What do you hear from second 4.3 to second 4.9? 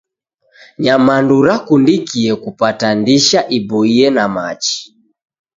machi.